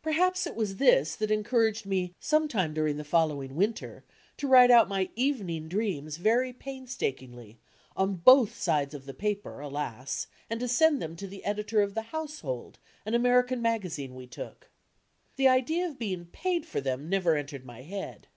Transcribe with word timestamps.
Perhaps 0.00 0.46
it 0.46 0.56
was 0.56 0.76
this 0.76 1.14
that 1.16 1.30
encouraged 1.30 1.84
me 1.84 2.14
sometime 2.18 2.72
dur 2.72 2.86
ing 2.86 2.96
the 2.96 3.04
following 3.04 3.54
winter 3.54 4.04
to 4.38 4.48
write 4.48 4.70
out 4.70 4.88
my 4.88 5.10
"Evening 5.16 5.68
Dreams" 5.68 6.16
very 6.16 6.50
painstakingly 6.50 7.58
on 7.94 8.14
both 8.14 8.54
sides 8.58 8.94
of 8.94 9.04
the 9.04 9.12
paper, 9.12 9.60
alas! 9.60 10.28
and 10.48 10.60
to 10.60 10.66
send 10.66 11.02
them 11.02 11.14
to 11.16 11.26
the 11.26 11.44
editor 11.44 11.82
of 11.82 11.92
The 11.94 12.08
Household, 12.16 12.78
an 13.04 13.12
American 13.12 13.60
magazine 13.60 14.14
we 14.14 14.26
took. 14.26 14.70
The 15.36 15.48
idea 15.48 15.86
of 15.86 15.98
being 15.98 16.24
paid 16.24 16.64
for 16.64 16.80
them 16.80 17.10
never 17.10 17.36
entered 17.36 17.66
my 17.66 17.82
head. 17.82 18.28